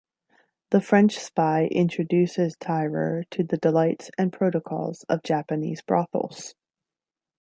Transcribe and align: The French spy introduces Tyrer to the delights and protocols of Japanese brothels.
The 0.71 0.81
French 0.81 1.19
spy 1.19 1.67
introduces 1.67 2.55
Tyrer 2.55 3.23
to 3.29 3.43
the 3.43 3.57
delights 3.57 4.09
and 4.17 4.33
protocols 4.33 5.03
of 5.07 5.21
Japanese 5.21 5.83
brothels. 5.83 6.55